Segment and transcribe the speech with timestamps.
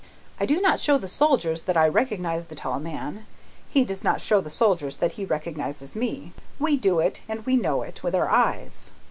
[0.39, 3.27] "I do not show the soldiers that I recognise the tall man;
[3.69, 7.55] he does not show the soldiers that he recognises me; we do it, and we
[7.55, 8.93] know it, with our eyes.